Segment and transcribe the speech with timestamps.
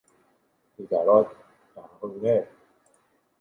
[0.73, 1.25] ที่จอดรถ
[1.75, 2.43] ปัญหาของคนกรุงเทพ